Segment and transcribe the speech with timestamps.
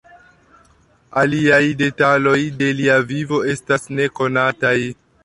[1.23, 4.77] Aliaj detaloj de lia vivo estas nekonataj.